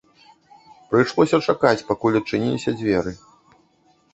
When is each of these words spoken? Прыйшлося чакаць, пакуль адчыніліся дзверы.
Прыйшлося 0.93 1.39
чакаць, 1.53 1.85
пакуль 1.91 2.17
адчыніліся 2.21 2.75
дзверы. 2.81 3.11